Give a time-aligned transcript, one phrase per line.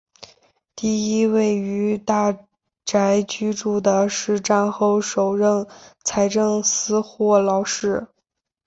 [0.75, 2.35] 第一位于大
[2.83, 5.67] 宅居住的是战后首任
[6.03, 8.07] 财政司霍劳士。